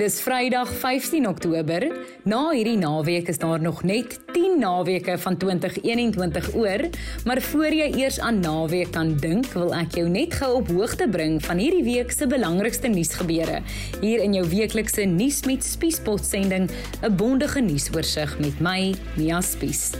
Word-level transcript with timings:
Dis 0.00 0.22
Vrydag 0.24 0.70
15 0.80 1.26
Oktober. 1.28 1.84
Na 2.24 2.38
hierdie 2.54 2.78
naweek 2.80 3.26
is 3.28 3.36
daar 3.38 3.60
nog 3.60 3.82
net 3.84 4.14
10 4.32 4.56
naweke 4.62 5.18
van 5.20 5.36
2021 5.36 6.54
oor, 6.56 6.86
maar 7.28 7.42
voor 7.50 7.76
jy 7.76 7.90
eers 8.00 8.16
aan 8.20 8.40
naweek 8.40 8.94
kan 8.96 9.12
dink, 9.20 9.50
wil 9.52 9.74
ek 9.76 9.98
jou 10.00 10.06
net 10.08 10.38
gou 10.40 10.54
op 10.62 10.72
hoogte 10.72 11.04
bring 11.12 11.36
van 11.44 11.60
hierdie 11.60 11.84
week 11.84 12.16
se 12.16 12.24
belangrikste 12.32 12.88
nuusgebeure. 12.88 13.60
Hier 14.00 14.24
in 14.24 14.40
jou 14.40 14.46
weeklikse 14.48 15.04
nuus 15.04 15.44
met 15.44 15.68
Spiespot 15.68 16.24
sending, 16.24 16.70
'n 17.04 17.16
bondige 17.20 17.60
nuusoorseig 17.60 18.38
met 18.40 18.56
my, 18.56 18.94
Mia 19.20 19.44
Spies. 19.44 19.90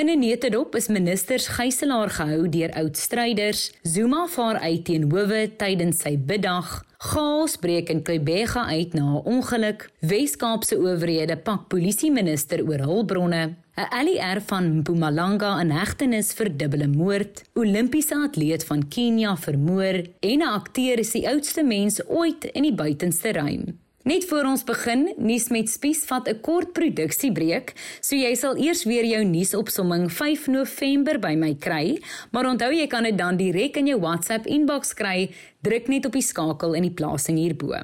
In 0.00 0.08
'n 0.08 0.18
netedop 0.18 0.74
is 0.74 0.88
ministers 0.88 1.46
gijslaar 1.46 2.10
gehou 2.10 2.48
deur 2.48 2.72
oud 2.72 2.96
stryders. 2.96 3.72
Zuma 3.82 4.26
vaar 4.26 4.58
uit 4.58 4.84
teen 4.84 5.10
howe 5.10 5.50
tydens 5.56 5.98
sy 6.00 6.18
biddag. 6.18 6.84
Chaos 6.98 7.56
breek 7.56 7.88
in 7.88 8.02
Kybega 8.02 8.64
uit 8.64 8.92
na 8.92 9.02
'n 9.02 9.24
ongeluk. 9.24 9.90
Wes-Kaapse 10.00 10.76
owerhede 10.76 11.36
pak 11.36 11.68
polisie 11.68 12.10
minister 12.10 12.64
oor 12.68 12.78
hulpbronne. 12.78 13.54
'n 13.76 14.04
LER 14.04 14.40
van 14.46 14.76
Mpumalanga 14.78 15.60
in 15.60 15.70
hegtenis 15.70 16.32
vir 16.32 16.56
dubbele 16.56 16.86
moord. 16.86 17.42
Olimpiese 17.54 18.14
atleet 18.14 18.64
van 18.64 18.88
Kenia 18.88 19.36
vermoor 19.36 19.96
en 20.20 20.38
'n 20.38 20.42
akteur 20.42 20.98
is 20.98 21.10
die 21.10 21.28
oudste 21.28 21.62
mens 21.62 22.00
ooit 22.06 22.44
in 22.44 22.62
die 22.62 22.74
buitenste 22.74 23.32
ruim. 23.32 23.79
Net 24.00 24.24
voor 24.24 24.46
ons 24.48 24.62
begin, 24.64 25.10
nuus 25.20 25.50
met 25.52 25.68
Spies 25.68 26.06
vat 26.08 26.28
'n 26.28 26.40
kort 26.40 26.72
produksiebreek, 26.72 27.74
so 28.00 28.16
jy 28.16 28.34
sal 28.34 28.56
eers 28.56 28.84
weer 28.84 29.04
jou 29.04 29.24
nuusopsomming 29.24 30.08
5 30.08 30.46
November 30.48 31.18
by 31.18 31.34
my 31.36 31.54
kry, 31.54 32.00
maar 32.32 32.46
onthou 32.46 32.72
jy 32.72 32.86
kan 32.86 33.02
dit 33.02 33.18
dan 33.18 33.36
direk 33.36 33.76
in 33.76 33.86
jou 33.86 34.00
WhatsApp 34.00 34.46
inbox 34.46 34.94
kry, 34.94 35.28
druk 35.60 35.88
net 35.88 36.06
op 36.06 36.12
die 36.12 36.22
skakel 36.22 36.74
in 36.74 36.82
die 36.82 36.96
plasing 36.96 37.36
hierbo. 37.36 37.76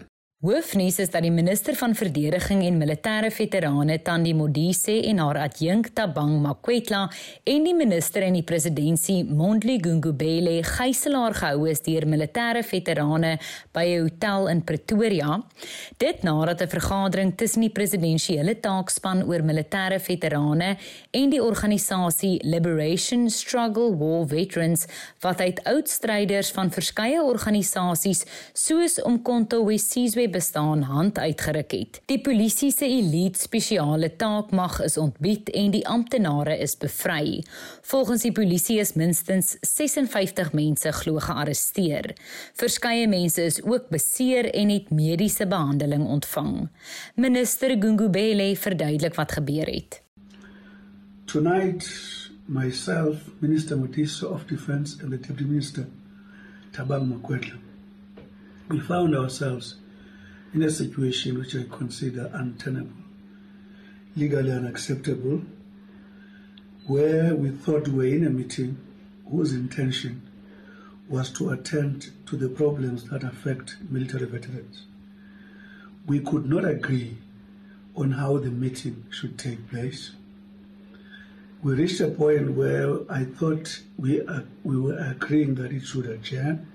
Hoofnuus 0.45 0.99
is 1.01 1.09
dat 1.09 1.25
die 1.25 1.33
minister 1.33 1.73
van 1.81 1.95
verdediging 1.97 2.59
en 2.67 2.75
militêre 2.77 3.31
veterane 3.33 3.95
Tandi 4.05 4.35
Modise 4.37 4.93
en 5.09 5.23
haar 5.23 5.39
adjunk 5.47 5.87
Tabang 5.97 6.35
Makwetla 6.43 7.07
en 7.49 7.65
die 7.65 7.73
minister 7.73 8.27
in 8.27 8.37
die 8.37 8.45
presidentskap 8.45 9.31
Mondli 9.33 9.79
Gungubele 9.81 10.59
gijslaar 10.61 11.33
gehou 11.39 11.71
is 11.71 11.81
deur 11.87 12.05
militêre 12.05 12.61
veterane 12.69 13.39
by 13.73 13.85
'n 13.87 14.03
hotel 14.03 14.49
in 14.49 14.61
Pretoria. 14.65 15.41
Dit 15.97 16.23
nadat 16.23 16.61
'n 16.61 16.69
vergadering 16.69 17.33
tussen 17.37 17.63
die 17.63 17.73
presidensiële 17.73 18.61
taakspan 18.61 19.25
oor 19.25 19.41
militêre 19.43 19.99
veterane 19.99 20.77
en 21.11 21.31
die 21.31 21.43
organisasie 21.43 22.41
Liberation 22.45 23.31
Struggle 23.31 23.97
War 23.97 24.27
Veterans 24.29 24.87
wat 25.21 25.41
uit 25.41 25.65
oud 25.65 25.89
stryders 25.89 26.51
van 26.51 26.71
verskeie 26.71 27.23
organisasies 27.23 28.25
soos 28.53 28.99
Umkhonto 28.99 29.65
we 29.65 29.79
Sizwe 29.79 30.26
bestaan 30.31 30.83
hand 30.83 31.19
uitgeruk 31.19 31.73
het. 31.73 32.01
Die 32.11 32.21
polisie 32.21 32.71
se 32.71 32.87
elite 32.87 33.41
spesiale 33.41 34.09
taakmag 34.17 34.81
is 34.85 34.97
ontbied 34.99 35.51
en 35.51 35.71
die 35.75 35.85
amptenare 35.89 36.59
is 36.59 36.77
bevry. 36.77 37.43
Volgens 37.83 38.23
die 38.23 38.33
polisie 38.33 38.79
is 38.83 38.95
minstens 38.95 39.57
56 39.61 40.53
mense 40.53 40.93
glo 40.93 41.19
gearresteer. 41.19 42.13
Verskeie 42.55 43.09
mense 43.09 43.43
is 43.43 43.61
ook 43.63 43.89
beseer 43.89 44.51
en 44.55 44.71
het 44.75 44.91
mediese 44.91 45.47
behandeling 45.47 46.07
ontvang. 46.07 46.69
Minister 47.15 47.77
Gungubele 47.81 48.57
verduidelik 48.57 49.15
wat 49.15 49.33
gebeur 49.33 49.67
het. 49.67 50.03
Tonight 51.25 51.89
myself, 52.47 53.17
Minister 53.39 53.79
Mutiso 53.79 54.29
of 54.29 54.45
Defence 54.47 55.03
and 55.03 55.11
the 55.11 55.19
Deputy 55.19 55.45
Minister 55.45 55.87
Tabang 56.71 57.09
Makwetla 57.09 57.65
we 58.69 58.81
found 58.81 59.15
ourselves 59.15 59.77
in 60.57 60.63
a 60.63 60.71
situation 60.71 61.39
which 61.39 61.55
I 61.55 61.65
consider 61.71 62.31
untenable, 62.33 62.97
legally 64.17 64.51
unacceptable, 64.51 65.43
where 66.87 67.35
we 67.35 67.51
thought 67.51 67.89
we 67.89 67.95
were 67.95 68.17
in 68.17 68.27
a 68.27 68.31
meeting 68.31 68.79
whose 69.31 69.53
intention 69.53 70.23
was 71.11 71.29
to 71.35 71.51
attend 71.51 72.11
to 72.25 72.39
the 72.39 72.49
problems 72.49 73.05
that 73.11 73.23
affect 73.23 73.77
military 73.91 74.25
veterans. 74.25 74.87
We 76.07 76.21
could 76.21 76.49
not 76.49 76.65
agree 76.65 77.19
on 77.95 78.13
how 78.13 78.39
the 78.39 78.51
meeting 78.51 79.05
should 79.11 79.39
take 79.39 79.69
place. 79.69 80.13
We 81.63 81.75
reached 81.75 82.01
a 82.01 82.09
point 82.09 82.53
where 82.53 83.01
I 83.11 83.25
thought 83.25 83.83
we, 83.99 84.23
uh, 84.23 84.41
we 84.65 84.81
were 84.81 84.97
agreeing 84.97 85.57
that 85.57 85.71
it 85.71 85.83
should 85.83 86.07
adjourn. 86.07 86.67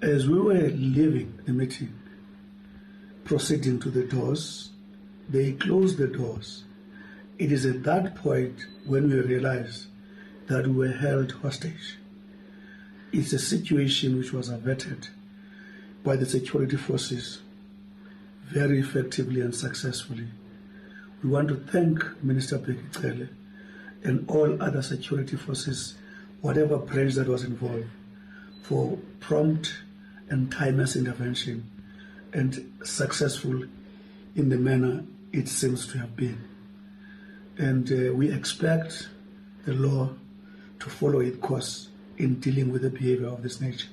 As 0.00 0.28
we 0.28 0.38
were 0.38 0.54
leaving 0.54 1.40
the 1.44 1.52
meeting, 1.52 1.97
proceeding 3.28 3.78
to 3.78 3.90
the 3.90 4.04
doors. 4.04 4.70
They 5.28 5.52
closed 5.52 5.98
the 5.98 6.06
doors. 6.06 6.64
It 7.38 7.52
is 7.52 7.66
at 7.66 7.82
that 7.84 8.14
point 8.16 8.66
when 8.86 9.10
we 9.10 9.20
realized 9.20 9.86
that 10.46 10.66
we 10.66 10.72
were 10.72 10.96
held 10.96 11.32
hostage. 11.32 11.98
It's 13.12 13.34
a 13.34 13.38
situation 13.38 14.16
which 14.16 14.32
was 14.32 14.48
averted 14.48 15.08
by 16.02 16.16
the 16.16 16.24
security 16.24 16.78
forces 16.78 17.42
very 18.46 18.80
effectively 18.80 19.42
and 19.42 19.54
successfully. 19.54 20.28
We 21.22 21.28
want 21.28 21.48
to 21.48 21.56
thank 21.56 22.24
Minister 22.24 22.58
Pekichele 22.58 23.28
and 24.04 24.28
all 24.30 24.62
other 24.62 24.80
security 24.80 25.36
forces, 25.36 25.96
whatever 26.40 26.78
branch 26.78 27.14
that 27.14 27.28
was 27.28 27.44
involved, 27.44 27.90
for 28.62 28.98
prompt 29.20 29.74
and 30.30 30.50
timeless 30.50 30.96
intervention 30.96 31.70
and 32.32 32.72
successful 32.84 33.64
in 34.34 34.48
the 34.48 34.56
manner 34.56 35.04
it 35.32 35.48
seems 35.48 35.86
to 35.88 35.98
have 35.98 36.16
been. 36.16 36.38
And 37.56 37.90
uh, 37.90 38.14
we 38.14 38.32
expect 38.32 39.08
the 39.66 39.74
law 39.74 40.10
to 40.80 40.90
follow 40.90 41.20
its 41.20 41.38
course 41.38 41.88
in 42.16 42.40
dealing 42.40 42.72
with 42.72 42.82
the 42.82 42.90
behavior 42.90 43.28
of 43.28 43.42
this 43.42 43.60
nature. 43.60 43.88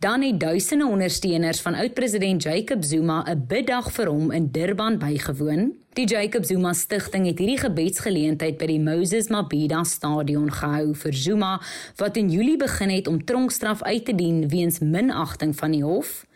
Dan 0.00 0.22
het 0.22 0.40
duisende 0.40 0.86
ondersteuners 0.86 1.60
van 1.60 1.74
oud-president 1.74 2.42
Jacob 2.42 2.84
Zuma 2.84 3.24
'n 3.28 3.44
biddag 3.46 3.92
vir 3.92 4.06
hom 4.06 4.30
in 4.30 4.48
Durban 4.50 4.98
bygewoon. 4.98 5.76
Die 5.92 6.06
Jacob 6.06 6.44
Zuma 6.44 6.72
Stichting 6.72 7.26
het 7.26 7.38
hierdie 7.38 7.58
gebedsgeleentheid 7.58 8.56
by 8.56 8.66
die 8.66 8.80
Moses 8.80 9.28
Mabhida 9.28 9.84
Stadion 9.84 10.52
gehou 10.52 10.94
vir 10.94 11.12
Zuma 11.12 11.60
wat 11.96 12.16
in 12.16 12.30
Julie 12.30 12.56
begin 12.56 12.88
het 12.88 13.06
om 13.06 13.24
tronkstraf 13.24 13.82
uit 13.82 14.04
te 14.04 14.14
dien 14.14 14.48
weens 14.48 14.78
minagting 14.78 15.56
van 15.56 15.70
die 15.70 15.84
hof. 15.84 16.26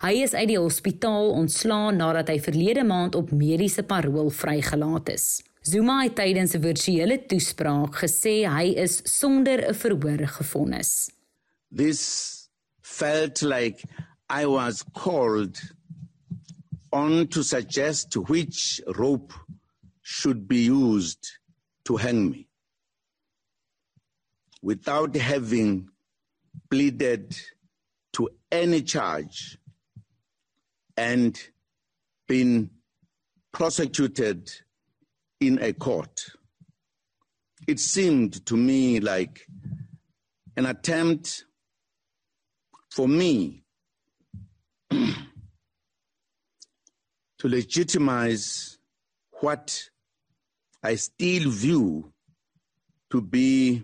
Hy 0.00 0.12
is 0.22 0.34
uit 0.34 0.48
die 0.48 0.58
hospitaal 0.58 1.30
ontslaan 1.30 1.96
nadat 1.96 2.28
hy 2.28 2.40
verlede 2.40 2.84
maand 2.84 3.14
op 3.14 3.30
mediese 3.30 3.82
parol 3.82 4.30
vrygelaat 4.30 5.08
is. 5.08 5.42
Zuma 5.60 6.02
het 6.02 6.14
tydens 6.14 6.54
'n 6.54 6.62
virtuele 6.62 7.26
toespraak 7.26 7.94
gesê 8.02 8.50
hy 8.50 8.74
is 8.74 9.00
sonder 9.04 9.68
'n 9.68 9.74
verhoor 9.74 10.26
gefonnis. 10.26 11.10
This 11.76 12.41
felt 12.82 13.42
like 13.42 13.82
I 14.28 14.46
was 14.46 14.84
called 14.94 15.58
on 16.92 17.28
to 17.28 17.42
suggest 17.42 18.14
which 18.16 18.80
rope 18.96 19.32
should 20.02 20.46
be 20.46 20.64
used 20.64 21.30
to 21.84 21.96
hang 21.96 22.30
me 22.30 22.48
without 24.60 25.16
having 25.16 25.88
pleaded 26.70 27.36
to 28.12 28.28
any 28.50 28.82
charge 28.82 29.58
and 30.96 31.40
been 32.28 32.70
prosecuted 33.52 34.52
in 35.40 35.58
a 35.62 35.72
court. 35.72 36.30
It 37.66 37.80
seemed 37.80 38.44
to 38.46 38.56
me 38.56 39.00
like 39.00 39.46
an 40.56 40.66
attempt 40.66 41.44
for 42.94 43.08
me 43.08 43.64
to 47.38 47.48
legitimize 47.48 48.78
what 49.40 49.90
I 50.82 50.96
still 50.96 51.50
view 51.50 52.12
to 53.10 53.20
be 53.20 53.82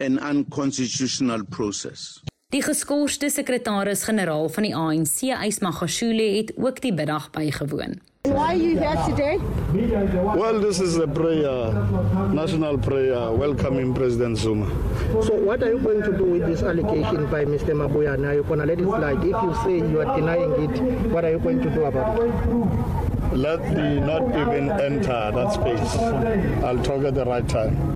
an 0.00 0.18
unconstitutional 0.18 1.44
process. 1.44 2.20
Die 2.50 2.62
geskorste 2.62 3.30
sekretaris-generaal 3.30 4.48
van 4.48 4.66
die 4.66 4.74
ANC, 4.76 5.30
Ysma 5.42 5.70
Gashule, 5.74 6.26
het 6.36 6.52
ook 6.56 6.80
die 6.82 6.92
middag 6.92 7.30
bygewoon. 7.34 7.98
Why 8.34 8.54
are 8.54 8.56
you 8.56 8.78
here 8.78 8.96
today? 9.06 9.36
Well, 10.12 10.58
this 10.58 10.80
is 10.80 10.96
a 10.96 11.06
prayer, 11.06 11.72
national 12.32 12.78
prayer, 12.78 13.30
welcoming 13.30 13.94
President 13.94 14.38
Zuma. 14.38 14.66
So, 15.22 15.34
what 15.34 15.62
are 15.62 15.72
you 15.72 15.78
going 15.78 16.02
to 16.02 16.16
do 16.18 16.24
with 16.24 16.44
this 16.46 16.62
allegation 16.64 17.26
by 17.30 17.44
Mr. 17.44 17.74
Mabuya? 17.78 18.18
Now, 18.18 18.32
you're 18.32 18.42
going 18.42 18.58
to 18.58 18.66
let 18.66 18.80
it 18.80 18.84
slide. 18.84 19.18
If 19.18 19.40
you 19.40 19.54
say 19.62 19.88
you 19.88 20.00
are 20.00 20.16
denying 20.16 20.50
it, 20.64 21.10
what 21.12 21.24
are 21.24 21.30
you 21.30 21.38
going 21.38 21.62
to 21.62 21.70
do 21.70 21.84
about 21.84 22.20
it? 22.20 23.36
Let 23.36 23.60
me 23.72 24.00
not 24.00 24.22
even 24.30 24.70
enter 24.80 25.30
that 25.30 25.52
space. 25.52 25.96
I'll 26.64 26.82
talk 26.82 27.04
at 27.04 27.14
the 27.14 27.24
right 27.24 27.48
time. 27.48 27.94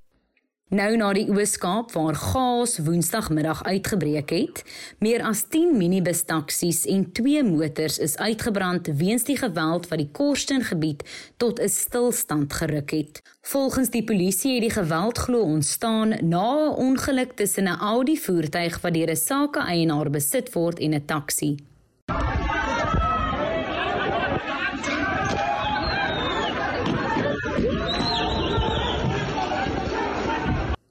Nou 0.69 0.91
na 1.00 1.15
die 1.17 1.25
Ooskaap 1.32 1.94
waar 1.97 2.17
chaos 2.20 2.75
Woensdagmiddag 2.85 3.62
uitgebreek 3.65 4.35
het, 4.37 4.59
meer 5.00 5.23
as 5.25 5.47
10 5.49 5.70
minibus 5.81 6.20
taksies 6.29 6.82
en 6.85 7.06
2 7.17 7.41
motors 7.47 7.97
is 8.05 8.19
uitgebrand 8.20 8.91
weens 9.00 9.25
die 9.25 9.38
geweld 9.41 9.88
wat 9.88 10.03
die 10.03 10.11
Korsten 10.12 10.61
gebied 10.61 11.06
tot 11.41 11.56
'n 11.61 11.73
stilstand 11.73 12.53
geruk 12.53 12.91
het. 12.91 13.23
Volgens 13.41 13.88
die 13.88 14.05
polisie 14.05 14.53
het 14.55 14.62
die 14.69 14.76
geweld 14.82 15.19
glo 15.19 15.41
ontstaan 15.41 16.09
na 16.20 16.69
'n 16.69 16.76
ongeluk 16.76 17.32
tussen 17.32 17.65
'n 17.65 17.81
Audi 17.81 18.19
voertuig 18.19 18.81
wat 18.81 18.94
deur 18.94 19.11
'n 19.11 19.17
sake-eienaar 19.17 20.11
besit 20.11 20.53
word 20.53 20.79
en 20.79 20.94
'n 20.94 21.05
taxi. 21.05 21.56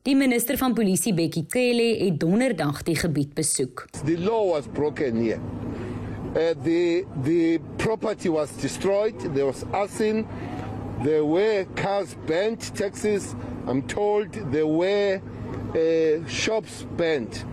Die 0.07 0.15
minister 0.15 0.55
van 0.55 0.71
polisie 0.71 1.11
Bekkie 1.11 1.43
Cele 1.51 1.97
het 1.99 2.19
donderdag 2.21 2.77
die 2.87 2.95
gebied 2.95 3.33
besoek. 3.35 3.81
The 4.05 4.15
law 4.15 4.53
was 4.53 4.69
broken 4.71 5.17
here. 5.19 5.39
Uh, 6.31 6.53
the 6.63 7.03
the 7.25 7.59
property 7.75 8.29
was 8.29 8.53
destroyed. 8.61 9.19
There 9.33 9.43
was 9.45 9.65
arson. 9.71 10.23
There 11.03 11.25
were 11.25 11.65
cars 11.75 12.15
burnt, 12.25 12.71
taxis. 12.75 13.33
I'm 13.67 13.83
told 13.83 14.31
there 14.51 14.67
were 14.67 15.19
uh, 15.75 16.23
shops 16.29 16.85
burnt. 16.95 17.43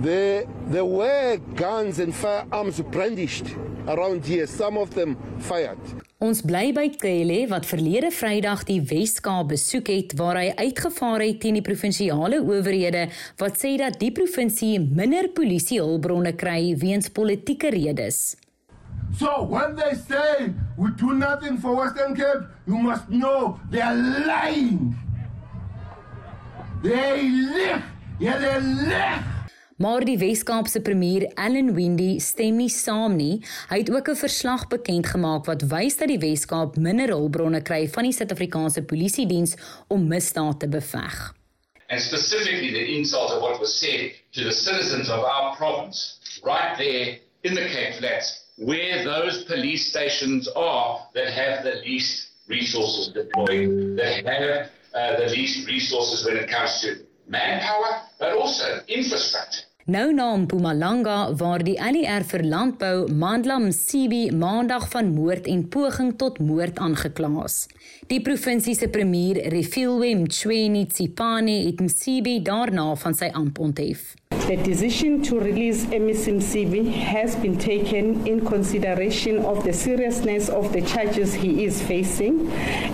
There 0.00 0.46
there 0.70 0.86
were 0.86 1.40
guns 1.56 1.98
and 1.98 2.14
firearms 2.14 2.80
brandished 2.82 3.50
around 3.88 4.24
here. 4.26 4.46
Some 4.46 4.78
of 4.78 4.94
them 4.94 5.16
fired. 5.40 6.03
Ons 6.24 6.38
bly 6.40 6.70
by 6.72 6.86
Kele 6.96 7.42
wat 7.50 7.66
verlede 7.68 8.08
Vrydag 8.14 8.62
die 8.64 8.78
Wes-Kaap 8.88 9.50
besoek 9.50 9.90
het 9.92 10.14
waar 10.16 10.38
hy 10.40 10.54
uitgevaar 10.56 11.20
het 11.20 11.42
teen 11.42 11.58
die 11.58 11.64
provinsiale 11.66 12.38
owerhede 12.40 13.02
wat 13.42 13.58
sê 13.60 13.74
dat 13.76 13.98
die 14.00 14.08
provinsie 14.14 14.78
minder 14.80 15.28
polisiehulpbronne 15.36 16.32
kry 16.40 16.72
weens 16.80 17.12
politieke 17.12 17.74
redes. 17.74 18.38
So 19.18 19.44
when 19.44 19.76
they 19.76 19.92
say 20.08 20.54
we 20.78 20.94
do 20.96 21.12
nothing 21.12 21.60
for 21.60 21.76
Western 21.76 22.16
Cape, 22.16 22.48
you 22.64 22.80
must 22.80 23.04
know 23.12 23.60
they 23.70 23.84
are 23.84 23.94
lying. 24.24 24.96
They 26.82 27.20
lie. 27.28 27.82
Yeah, 28.18 28.38
they 28.38 28.60
lie. 28.88 29.33
Maar 29.76 30.04
die 30.06 30.18
Wes-Kaapse 30.18 30.80
premier 30.80 31.24
Allan 31.34 31.72
Windey 31.74 32.18
stem 32.22 32.60
nie 32.62 32.70
saam 32.70 33.16
nie. 33.18 33.40
Hy 33.68 33.78
het 33.82 33.90
ook 33.90 34.08
'n 34.08 34.16
verslag 34.16 34.68
bekend 34.68 35.06
gemaak 35.06 35.44
wat 35.46 35.62
wys 35.62 35.96
dat 35.96 36.08
die 36.08 36.18
Wes-Kaap 36.18 36.76
minder 36.76 37.08
hulpbronne 37.08 37.62
kry 37.62 37.88
van 37.88 38.04
die 38.04 38.12
Suid-Afrikaanse 38.12 38.82
Polisie 38.82 39.26
Diens 39.26 39.56
om 39.88 40.06
misdaad 40.06 40.60
te 40.60 40.68
beveg. 40.68 41.34
And 41.88 42.00
specifically 42.00 42.70
the 42.70 42.86
insult 42.96 43.32
of 43.32 43.40
what 43.40 43.58
was 43.58 43.78
said 43.78 44.12
to 44.32 44.42
the 44.42 44.52
citizens 44.52 45.08
of 45.08 45.24
our 45.24 45.56
province 45.56 46.18
right 46.44 46.76
there 46.76 47.18
in 47.42 47.54
the 47.54 47.68
Cape 47.68 47.94
Flats 47.98 48.44
where 48.56 49.02
those 49.04 49.44
police 49.44 49.88
stations 49.88 50.48
are 50.54 51.00
that 51.14 51.28
have 51.28 51.64
the 51.64 51.80
least 51.84 52.28
resources 52.46 53.12
deployed, 53.12 53.96
that 53.96 54.24
have 54.24 54.70
uh, 54.94 55.16
the 55.16 55.26
least 55.34 55.66
resources 55.66 56.24
when 56.24 56.36
it 56.36 56.48
comes 56.48 56.80
to 56.80 57.04
manpower, 57.28 58.02
but 58.18 58.32
also 58.32 58.80
infrastructure. 58.88 59.62
Nou 59.86 60.14
na 60.14 60.36
Mpumalanga 60.36 61.34
waar 61.36 61.60
die 61.60 61.74
ALR 61.76 62.24
vir 62.24 62.42
landbou 62.48 63.02
Mandla 63.12 63.58
Msibi 63.60 64.30
maandag 64.32 64.86
van 64.94 65.10
moord 65.12 65.44
en 65.46 65.66
poging 65.68 66.14
tot 66.16 66.40
moord 66.40 66.80
aangekla 66.80 67.44
is. 67.44 67.66
Die 68.08 68.22
provinsie 68.24 68.72
se 68.74 68.88
premier 68.88 69.42
Refilwe 69.52 70.14
Mchweni 70.22 70.86
Tsipane 70.86 71.60
het 71.66 71.84
Msibi 71.84 72.40
daarna 72.42 72.94
van 72.96 73.14
sy 73.14 73.28
amp 73.36 73.60
onthef. 73.60 74.14
The 74.46 74.56
decision 74.56 75.22
to 75.22 75.38
release 75.38 75.86
Emisim 75.86 76.42
Sibi 76.42 76.90
has 76.90 77.34
been 77.34 77.56
taken 77.56 78.26
in 78.26 78.44
consideration 78.44 79.38
of 79.38 79.64
the 79.64 79.72
seriousness 79.72 80.50
of 80.50 80.70
the 80.72 80.82
charges 80.82 81.32
he 81.32 81.64
is 81.64 81.80
facing, 81.80 82.52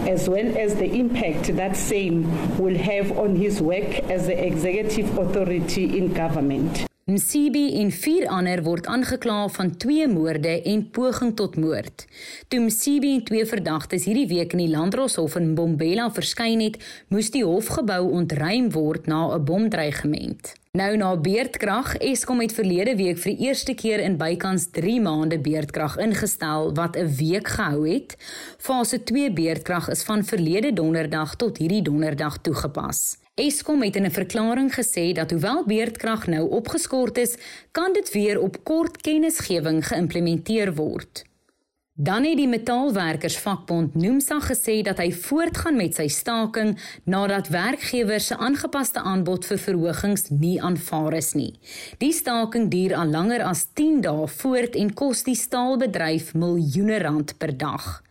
as 0.09 0.29
well 0.29 0.57
as 0.57 0.77
the 0.77 0.87
impact 0.87 1.57
that 1.57 1.77
same 1.77 2.23
will 2.57 2.79
have 2.79 3.19
on 3.19 3.35
his 3.35 3.61
work 3.61 3.99
as 4.09 4.27
the 4.27 4.47
executive 4.47 5.19
authority 5.19 5.99
in 5.99 6.13
government. 6.13 6.80
Msibi 7.11 7.65
en 7.81 7.89
vier 7.91 8.29
ander 8.31 8.61
word 8.63 8.87
aangekla 8.87 9.49
van 9.51 9.73
twee 9.83 10.07
moorde 10.09 10.53
en 10.63 10.85
poging 10.95 11.33
tot 11.37 11.57
moord. 11.59 12.05
Toe 12.49 12.61
Msibi 12.61 13.17
en 13.17 13.25
twee 13.27 13.47
verdagtes 13.51 14.05
hierdie 14.07 14.29
week 14.31 14.55
in 14.55 14.63
die 14.63 14.71
Landdroshof 14.71 15.35
in 15.41 15.57
Bombela 15.59 16.07
verskyn 16.15 16.63
het, 16.63 16.77
moes 17.11 17.33
die 17.35 17.43
hofgebou 17.43 18.05
ontruim 18.21 18.71
word 18.77 19.11
na 19.11 19.27
'n 19.35 19.45
bomdreigement. 19.45 20.53
Nou 20.73 20.97
na 20.97 21.17
beerdkrag, 21.17 21.97
Eskom 21.97 22.41
het 22.41 22.53
verlede 22.55 22.95
week 22.97 23.19
vir 23.19 23.35
die 23.35 23.47
eerste 23.47 23.75
keer 23.75 23.99
in 23.99 24.17
bykans 24.17 24.69
3 24.71 25.01
maande 25.01 25.39
beerdkrag 25.39 25.97
ingestel 25.99 26.71
wat 26.75 26.97
'n 26.97 27.11
week 27.17 27.49
gehou 27.49 27.89
het. 27.89 28.17
Fase 28.59 29.03
2 29.03 29.33
beerdkrag 29.33 29.89
is 29.89 30.03
van 30.03 30.25
verlede 30.25 30.73
donderdag 30.73 31.35
tot 31.35 31.59
hierdie 31.59 31.83
donderdag 31.83 32.39
toegepas. 32.39 33.19
Eskom 33.41 33.83
het 33.83 33.97
in 33.97 34.05
'n 34.05 34.11
verklaring 34.11 34.71
gesê 34.75 35.13
dat 35.13 35.31
hoewel 35.31 35.65
beerdkrag 35.65 36.27
nou 36.27 36.51
opgeskort 36.51 37.19
is, 37.19 37.37
kan 37.73 37.93
dit 37.93 38.13
weer 38.13 38.41
op 38.41 38.65
kort 38.65 39.01
kennisgewing 39.01 39.87
geïmplementeer 39.87 40.75
word. 40.75 41.25
Dan 41.95 42.25
het 42.25 42.37
die 42.37 42.49
metaalwerkersvakbond 42.49 43.95
Nomsa 43.95 44.39
gesê 44.41 44.83
dat 44.83 44.97
hy 44.99 45.13
voortgaan 45.13 45.77
met 45.77 45.95
sy 45.95 46.07
staking 46.09 46.79
nadat 47.05 47.49
werkgewers 47.49 48.27
se 48.27 48.37
aangepaste 48.37 49.01
aanbod 49.01 49.45
vir 49.45 49.59
verhogings 49.59 50.29
nie 50.29 50.63
aanvaar 50.63 51.13
is 51.19 51.33
nie. 51.33 51.59
Die 51.99 52.13
staking 52.13 52.71
duur 52.71 52.95
al 52.95 53.13
langer 53.13 53.43
as 53.43 53.67
10 53.73 54.01
dae 54.01 54.27
voort 54.27 54.75
en 54.75 54.95
kos 54.95 55.23
die 55.23 55.37
staalbedryf 55.37 56.35
miljoene 56.35 56.99
rand 56.99 57.39
per 57.39 57.57
dag. 57.57 58.03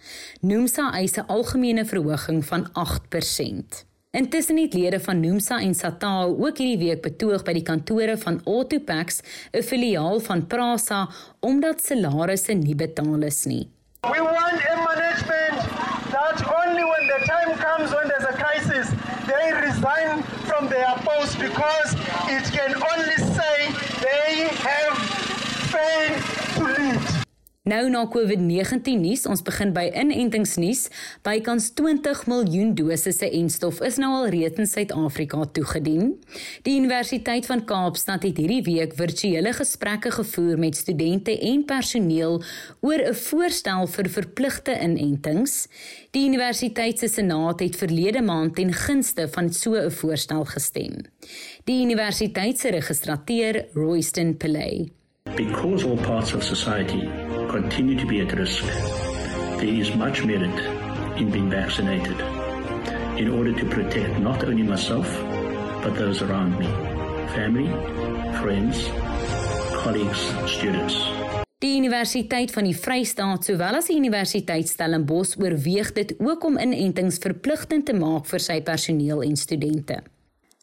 Nomsa 0.41 0.91
eis 0.93 1.17
'n 1.17 1.25
algemene 1.27 1.85
verhoging 1.85 2.45
van 2.45 2.69
8%. 2.73 3.88
Intussen 4.11 4.57
het 4.57 4.73
lede 4.73 4.99
van 4.99 5.19
Nomsa 5.19 5.59
en 5.61 5.75
Satao 5.75 6.31
ook 6.33 6.57
hierdie 6.57 6.77
week 6.81 7.01
betoog 7.05 7.43
by 7.45 7.53
die 7.53 7.61
kantore 7.61 8.15
van 8.17 8.39
Autopax, 8.45 9.19
'n 9.53 9.61
filiaal 9.61 10.17
van 10.19 10.47
Prasa, 10.47 11.09
omdat 11.39 11.83
salarisse 11.85 12.53
nie 12.53 12.75
betaal 12.75 13.21
is 13.21 13.45
nie. 13.45 13.69
We 14.01 14.17
want 14.17 14.59
a 14.71 14.75
management 14.89 15.61
that 16.15 16.41
only 16.57 16.83
when 16.91 17.05
the 17.13 17.19
time 17.33 17.53
comes 17.67 17.93
when 17.93 18.07
there's 18.09 18.25
a 18.25 18.33
crisis, 18.33 18.87
they 19.29 19.45
resign 19.67 20.23
from 20.49 20.67
their 20.69 20.93
post 21.05 21.37
because 21.37 21.93
it 22.37 22.45
can 22.57 22.73
only 22.91 23.17
say 23.37 23.55
they 24.01 24.49
have 24.65 24.97
failed. 25.69 26.38
Nou 27.67 27.89
na 27.91 28.05
COVID-19 28.07 29.01
nuus, 29.03 29.25
ons 29.27 29.41
begin 29.43 29.73
by 29.75 29.89
inentingsnuus. 29.91 30.85
Bykans 31.27 31.65
20 31.75 32.21
miljoen 32.31 32.69
dosisse 32.71 33.27
enstof 33.35 33.81
is 33.83 33.97
nou 33.99 34.13
al 34.15 34.29
reeds 34.31 34.61
in 34.63 34.69
Suid-Afrika 34.69 35.43
toegedien. 35.57 36.13
Die 36.63 36.77
Universiteit 36.79 37.49
van 37.51 37.65
Kaapstad 37.67 38.23
het 38.23 38.39
hierdie 38.39 38.61
week 38.63 38.95
virtuele 38.95 39.51
gesprekke 39.57 40.13
gevoer 40.15 40.55
met 40.63 40.79
studente 40.79 41.35
en 41.35 41.65
personeel 41.67 42.39
oor 42.79 43.03
'n 43.09 43.13
voorstel 43.27 43.87
vir 43.87 44.07
verpligte 44.07 44.79
inentings. 44.79 45.67
Die 46.11 46.27
universiteit 46.27 46.99
se 46.99 47.07
senaat 47.07 47.59
het 47.59 47.75
verlede 47.75 48.21
maand 48.21 48.55
ten 48.55 48.71
gunste 48.73 49.27
van 49.27 49.51
so 49.51 49.75
'n 49.75 49.91
voorstel 49.91 50.45
gestem. 50.45 50.95
Die 51.65 51.83
universiteit 51.83 52.59
se 52.59 52.69
registrateur, 52.69 53.65
Royston 53.73 54.37
Pillay 54.37 54.91
Because 55.35 55.85
all 55.85 55.97
parts 55.97 56.33
of 56.33 56.43
society 56.43 57.07
continue 57.49 57.97
to 57.97 58.05
be 58.05 58.21
at 58.21 58.31
risk, 58.37 58.63
there 59.57 59.73
is 59.81 59.95
much 59.95 60.23
merit 60.23 60.57
in 61.17 61.31
being 61.31 61.49
vaccinated 61.49 62.19
in 63.17 63.29
order 63.29 63.51
to 63.51 63.65
protect 63.65 64.19
not 64.19 64.43
only 64.43 64.63
myself, 64.63 65.07
but 65.83 65.95
those 65.97 66.21
around 66.21 66.57
me 66.59 66.67
family, 67.33 67.67
friends, 68.41 68.85
colleagues, 69.83 70.21
students. 70.45 70.95
Die 71.59 71.75
Universiteit 71.75 72.53
van 72.55 72.69
die 72.69 72.75
Vrystaat 72.77 73.49
sowel 73.49 73.81
as 73.81 73.89
die 73.89 73.97
Universiteit 73.99 74.69
Stellenbosch 74.69 75.35
oorweeg 75.41 75.91
dit 75.97 76.13
ook 76.21 76.45
om 76.47 76.61
inentings 76.61 77.19
verpligtend 77.19 77.89
te 77.89 77.97
maak 77.97 78.29
vir 78.29 78.45
sy 78.45 78.61
personeel 78.63 79.25
en 79.25 79.35
studente. 79.35 79.99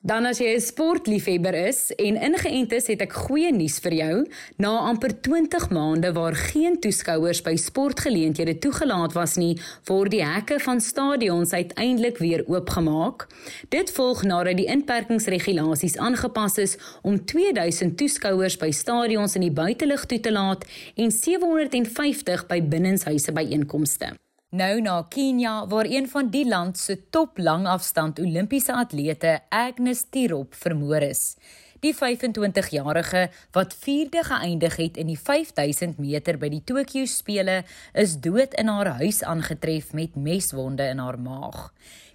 Dan 0.07 0.23
as 0.23 0.39
jy 0.39 0.55
'n 0.55 0.61
sportliefhebber 0.61 1.55
is 1.67 1.91
en 1.99 2.15
ingeënt 2.15 2.73
is, 2.73 2.87
het 2.87 3.01
ek 3.03 3.13
goeie 3.13 3.51
nuus 3.53 3.79
vir 3.83 3.93
jou. 3.93 4.27
Na 4.57 4.79
amper 4.79 5.21
20 5.21 5.71
maande 5.71 6.13
waar 6.13 6.35
geen 6.35 6.79
toeskouers 6.81 7.43
by 7.43 7.57
sportgeleenthede 7.57 8.59
toegelaat 8.59 9.13
was 9.13 9.35
nie, 9.35 9.59
word 9.85 10.11
die 10.11 10.23
hekke 10.23 10.61
van 10.61 10.81
stadions 10.81 11.53
uiteindelik 11.53 12.19
weer 12.19 12.45
oopgemaak. 12.47 13.27
Dit 13.69 13.91
volg 13.91 14.23
nadat 14.23 14.57
die 14.57 14.71
inperkingsregulasies 14.71 15.97
aangepas 15.97 16.59
is 16.59 16.79
om 17.03 17.25
2000 17.25 17.97
toeskouers 17.97 18.57
by 18.57 18.71
stadions 18.71 19.35
in 19.35 19.43
die 19.43 19.51
buitelug 19.51 20.07
toe 20.07 20.21
te 20.21 20.31
laat 20.31 20.65
en 20.95 21.11
750 21.11 22.47
by 22.47 22.63
binnenshuise 22.63 23.33
byeenkomste. 23.33 24.15
Nou 24.57 24.81
na 24.81 25.03
Kenia 25.13 25.67
waar 25.69 25.85
een 25.85 26.07
van 26.09 26.31
die 26.33 26.47
land 26.49 26.79
se 26.79 26.95
top 27.11 27.39
langafstand 27.39 28.21
Olimpiese 28.21 28.73
atlete 28.73 29.41
Agnes 29.49 30.07
Tirop 30.11 30.55
vermoor 30.55 31.05
is. 31.05 31.35
Die 31.85 31.93
25-jarige 31.93 33.27
wat 33.53 33.77
vierde 33.83 34.23
geëindig 34.25 34.79
het 34.81 34.97
in 34.97 35.11
die 35.13 35.19
5000 35.19 35.99
meter 36.01 36.39
by 36.41 36.49
die 36.55 36.63
Tokio 36.65 37.05
spele, 37.05 37.65
is 37.93 38.17
dood 38.25 38.57
in 38.57 38.73
haar 38.73 38.95
huis 39.03 39.21
aangetref 39.29 39.93
met 39.93 40.17
meswonde 40.17 40.89
in 40.89 41.05
haar 41.05 41.21
maag. 41.21 41.69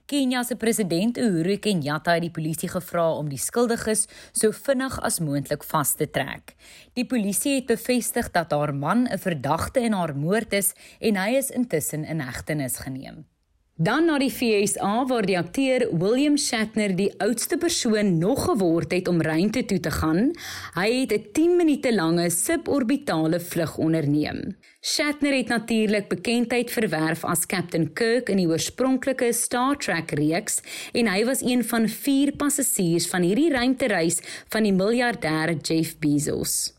Kenia 0.06 0.44
se 0.44 0.56
president 0.56 1.18
Uhuru 1.18 1.58
Kenyatta 1.58 2.16
het 2.18 2.26
die 2.26 2.34
polisie 2.34 2.70
gevra 2.70 3.08
om 3.16 3.30
die 3.30 3.40
skuldiges 3.40 4.08
so 4.32 4.52
vinnig 4.52 4.98
as 5.02 5.20
moontlik 5.20 5.64
vas 5.64 5.94
te 5.96 6.08
trek. 6.10 6.56
Die 6.94 7.06
polisie 7.06 7.56
het 7.60 7.70
bevestig 7.72 8.32
dat 8.32 8.52
haar 8.52 8.74
man 8.76 9.08
'n 9.08 9.18
verdagte 9.18 9.80
in 9.80 9.94
haar 9.94 10.16
moord 10.16 10.54
is 10.54 10.74
en 11.00 11.16
hy 11.16 11.38
is 11.38 11.50
intussen 11.50 12.04
in 12.04 12.20
hegtenis 12.20 12.78
geneem. 12.78 13.26
Dan 13.82 14.06
na 14.06 14.20
die 14.22 14.30
FSA 14.30 15.08
waar 15.10 15.26
die 15.26 15.38
akteur 15.40 15.88
William 15.98 16.36
Shatner 16.38 16.92
die 16.94 17.08
oudste 17.24 17.58
persoon 17.58 18.20
nog 18.20 18.44
geword 18.46 18.92
het 18.94 19.08
om 19.10 19.22
ruimte 19.26 19.64
toe 19.66 19.80
te 19.82 19.90
gaan. 19.96 20.20
Hy 20.76 20.90
het 21.00 21.14
'n 21.14 21.32
10 21.34 21.56
minute 21.58 21.94
lange 21.94 22.30
suborbitale 22.30 23.40
vlug 23.40 23.78
onderneem. 23.78 24.56
Shatner 24.82 25.34
het 25.34 25.48
natuurlik 25.48 26.10
bekendheid 26.10 26.72
verwerf 26.72 27.26
as 27.26 27.46
Captain 27.46 27.94
Kirk 27.94 28.30
in 28.30 28.38
die 28.38 28.48
oorspronklike 28.48 29.34
Star 29.34 29.78
Trek 29.78 30.12
reeks 30.12 30.62
en 30.94 31.08
hy 31.08 31.26
was 31.26 31.42
een 31.42 31.64
van 31.64 31.90
4 31.90 32.36
passasiers 32.36 33.08
van 33.08 33.22
hierdie 33.22 33.52
ruimtereis 33.52 34.22
van 34.50 34.64
die 34.64 34.74
miljardêr 34.74 35.58
Jeff 35.62 35.98
Bezos. 35.98 36.74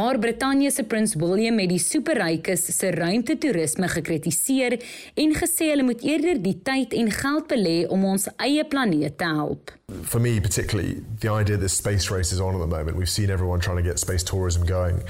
Maar 0.00 0.18
Brittanje 0.18 0.70
se 0.70 0.84
prins 0.84 1.14
William 1.14 1.58
het 1.58 1.68
die 1.68 1.78
superrykes 1.78 2.62
se 2.72 2.88
ruimtetoerisme 2.90 3.88
gekritiseer 3.88 4.78
en 5.14 5.34
gesê 5.36 5.66
hulle 5.74 5.84
moet 5.84 6.00
eerder 6.06 6.38
die 6.40 6.54
tyd 6.64 6.94
en 6.96 7.10
geld 7.12 7.48
belê 7.50 7.74
om 7.92 8.06
ons 8.08 8.24
eie 8.40 8.64
planeet 8.64 9.18
te 9.20 9.28
help. 9.28 9.74
For 10.08 10.20
me 10.20 10.40
particularly, 10.40 11.02
the 11.20 11.28
idea 11.28 11.58
that 11.58 11.70
space 11.70 12.08
race 12.08 12.32
is 12.32 12.40
on 12.40 12.54
at 12.56 12.62
the 12.64 12.76
moment, 12.76 12.96
we've 12.96 13.12
seen 13.12 13.28
everyone 13.28 13.60
trying 13.60 13.76
to 13.76 13.84
get 13.84 14.00
space 14.00 14.24
tourism 14.24 14.64
going. 14.64 15.02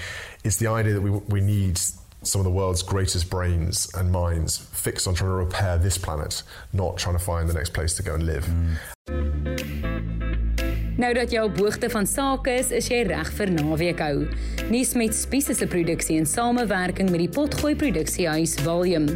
It's 0.43 0.59
the 0.59 0.67
idea 0.67 0.99
that 0.99 1.07
we 1.07 1.13
we 1.29 1.41
need 1.41 1.79
some 2.23 2.41
of 2.43 2.47
the 2.51 2.57
world's 2.59 2.83
greatest 2.83 3.31
brains 3.31 3.87
and 3.95 4.11
minds 4.11 4.59
fixed 4.59 5.07
on 5.07 5.15
trying 5.15 5.31
to 5.31 5.37
repair 5.47 5.79
this 5.79 5.99
planet, 5.99 6.43
not 6.73 6.99
trying 6.99 7.17
to 7.19 7.25
find 7.25 7.49
the 7.49 7.55
next 7.55 7.73
place 7.73 7.95
to 7.95 8.03
go 8.03 8.15
and 8.15 8.27
live. 8.27 8.45
Mm. 8.47 10.30
Nou 10.99 11.13
dat 11.15 11.31
jy 11.33 11.43
op 11.47 11.59
hoogte 11.59 11.91
van 11.91 12.07
sake 12.07 12.53
is, 12.61 12.71
is 12.75 12.89
jy 12.91 13.03
reg 13.09 13.31
vir 13.39 13.53
naweek 13.55 14.01
hou. 14.03 14.25
Nuus 14.71 14.93
met 14.99 15.15
Spies 15.15 15.51
se 15.55 15.67
produksie 15.67 16.17
in 16.19 16.27
samewerking 16.27 17.11
met 17.11 17.23
die 17.23 17.31
Potgooi 17.31 17.75
produksiehuis 17.79 18.57
William. 18.65 19.07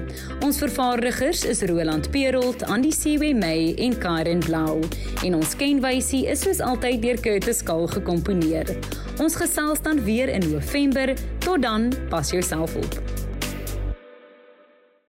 Ons 0.45 0.61
vervaardigers 0.63 1.45
is 1.49 1.65
Roland 1.71 2.11
Perolt, 2.15 2.65
Andy 2.71 2.93
Siwe 2.95 3.33
May 3.35 3.75
en 3.79 3.99
Karen 3.99 4.43
Blau. 4.45 4.81
En 5.25 5.41
ons 5.41 5.57
kenwysie 5.59 6.25
is 6.31 6.45
soos 6.47 6.63
altyd 6.65 7.03
deur 7.03 7.21
Curtis 7.21 7.63
Kal 7.67 7.89
gekomponeer. 7.97 8.77
Ons 9.23 9.39
gesels 9.39 9.83
dan 9.83 10.03
weer 10.05 10.29
in 10.29 10.51
November. 10.51 11.15
Tot 11.45 11.63
dan, 11.63 11.93
pas 12.11 12.31
jouself 12.31 12.77
op. 12.77 13.24